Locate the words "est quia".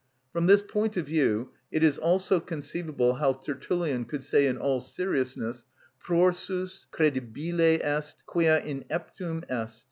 7.83-8.61